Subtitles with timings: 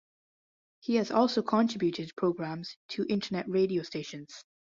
[0.79, 4.43] He has also contributed programmes to Internet radio stations.